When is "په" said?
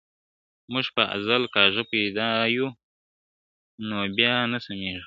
0.95-1.03